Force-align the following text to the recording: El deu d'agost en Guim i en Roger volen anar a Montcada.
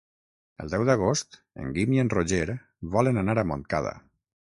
El 0.63 0.71
deu 0.73 0.85
d'agost 0.87 1.37
en 1.65 1.71
Guim 1.77 1.95
i 1.99 2.03
en 2.07 2.11
Roger 2.17 2.43
volen 2.99 3.25
anar 3.27 3.41
a 3.43 3.49
Montcada. 3.55 3.99